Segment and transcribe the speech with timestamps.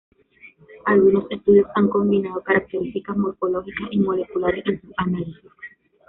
[0.87, 5.45] Algunos estudios han combinado características morfológicas y moleculares en sus análisis.